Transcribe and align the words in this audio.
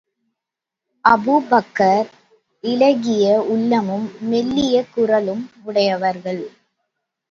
Abu Bakr 1.05 2.09
இளகிய 2.63 3.37
உள்ளமும், 3.47 4.09
மெல்லிய 4.29 4.85
குரலும் 4.93 5.49
உடையவர்கள். 5.63 6.43